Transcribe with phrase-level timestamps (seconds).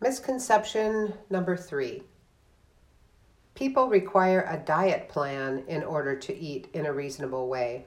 [0.00, 2.02] Misconception number three
[3.54, 7.86] people require a diet plan in order to eat in a reasonable way.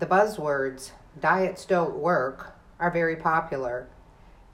[0.00, 0.90] The buzzwords,
[1.20, 3.88] diets don't work, are very popular,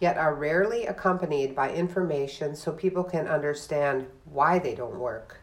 [0.00, 5.40] yet are rarely accompanied by information so people can understand why they don't work.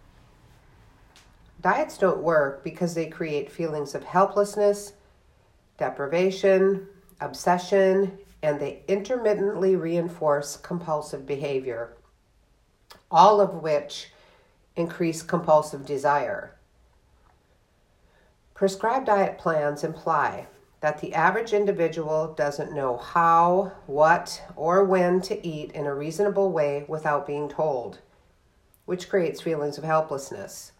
[1.61, 4.93] Diets don't work because they create feelings of helplessness,
[5.79, 6.87] deprivation,
[7.19, 11.93] obsession, and they intermittently reinforce compulsive behavior,
[13.09, 14.11] all of which
[14.75, 16.55] increase compulsive desire.
[18.53, 20.47] Prescribed diet plans imply
[20.81, 26.51] that the average individual doesn't know how, what, or when to eat in a reasonable
[26.51, 27.99] way without being told,
[28.85, 30.71] which creates feelings of helplessness.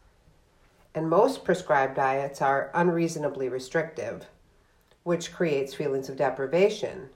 [0.96, 4.26] And most prescribed diets are unreasonably restrictive,
[5.04, 7.10] which creates feelings of deprivation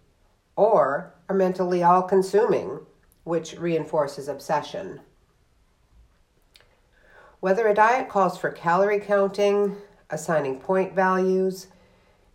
[0.56, 2.80] or are mentally all consuming,
[3.24, 5.02] which reinforces obsession.
[7.40, 9.76] Whether a diet calls for calorie counting,
[10.10, 11.68] assigning point values,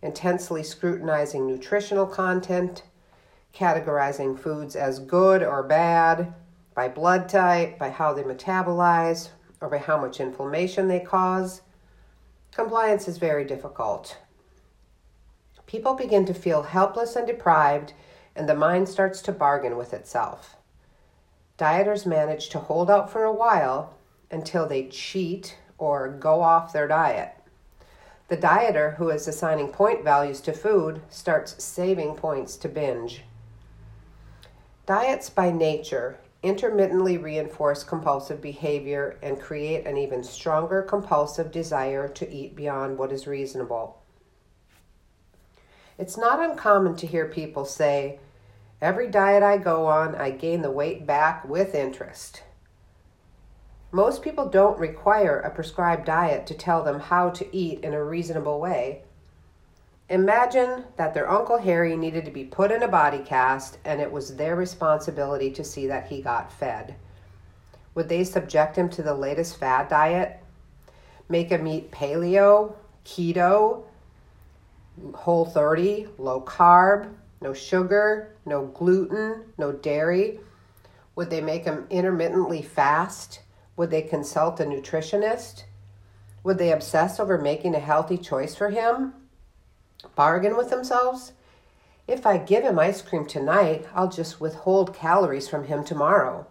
[0.01, 2.83] intensely scrutinizing nutritional content,
[3.53, 6.33] categorizing foods as good or bad
[6.73, 9.29] by blood type, by how they metabolize,
[9.59, 11.61] or by how much inflammation they cause,
[12.53, 14.17] compliance is very difficult.
[15.65, 17.93] People begin to feel helpless and deprived
[18.35, 20.55] and the mind starts to bargain with itself.
[21.57, 23.93] Dieters manage to hold out for a while
[24.31, 27.35] until they cheat or go off their diet.
[28.29, 33.23] The dieter who is assigning point values to food starts saving points to binge.
[34.85, 42.33] Diets by nature intermittently reinforce compulsive behavior and create an even stronger compulsive desire to
[42.33, 44.00] eat beyond what is reasonable.
[46.01, 48.17] It's not uncommon to hear people say,
[48.81, 52.41] Every diet I go on, I gain the weight back with interest.
[53.91, 58.03] Most people don't require a prescribed diet to tell them how to eat in a
[58.03, 59.03] reasonable way.
[60.09, 64.11] Imagine that their Uncle Harry needed to be put in a body cast and it
[64.11, 66.95] was their responsibility to see that he got fed.
[67.93, 70.39] Would they subject him to the latest fad diet?
[71.29, 72.73] Make him eat paleo,
[73.05, 73.83] keto,
[75.13, 80.39] whole 30, low carb, no sugar, no gluten, no dairy?
[81.15, 83.41] Would they make him intermittently fast?
[83.75, 85.63] Would they consult a nutritionist?
[86.43, 89.13] Would they obsess over making a healthy choice for him?
[90.15, 91.33] Bargain with themselves?
[92.07, 96.47] If I give him ice cream tonight, I'll just withhold calories from him tomorrow.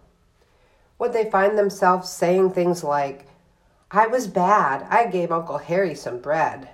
[0.97, 3.27] Would they find themselves saying things like,
[3.89, 6.69] I was bad, I gave Uncle Harry some bread?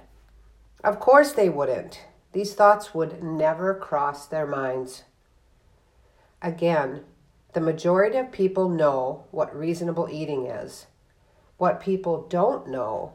[0.83, 2.05] Of course they wouldn't.
[2.33, 5.03] These thoughts would never cross their minds.
[6.41, 7.03] Again,
[7.53, 10.85] the majority of people know what reasonable eating is.
[11.57, 13.13] What people don't know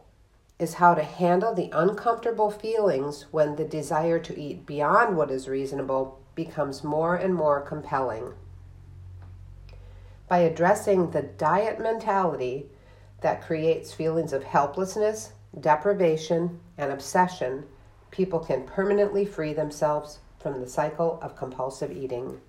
[0.59, 5.49] is how to handle the uncomfortable feelings when the desire to eat beyond what is
[5.49, 8.35] reasonable becomes more and more compelling.
[10.29, 12.67] By addressing the diet mentality
[13.21, 17.65] that creates feelings of helplessness, deprivation, and obsession,
[18.11, 22.41] people can permanently free themselves from the cycle of compulsive eating.